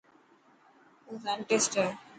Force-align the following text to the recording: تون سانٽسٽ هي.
تون 1.03 1.15
سانٽسٽ 1.23 1.71
هي. 1.79 1.87